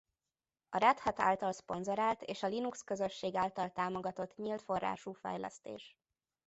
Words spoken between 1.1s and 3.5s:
által szponzorált és a Linux közösség